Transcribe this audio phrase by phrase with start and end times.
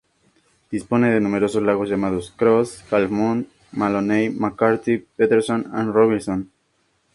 [0.71, 6.49] Dispone de numerosos lagos llamados: Cross, Half Moon, Maloney, McCarthy, Peterson y Robinson.